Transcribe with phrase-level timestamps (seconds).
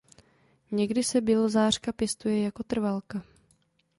[0.71, 3.23] Někdy se bělozářka pěstuje jako trvalka.